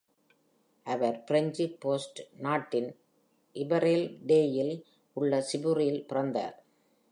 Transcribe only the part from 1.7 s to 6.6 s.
Basque நாட்டின் இபரால்டேயில் உள்ள சிபூரில் பிறந்தார்.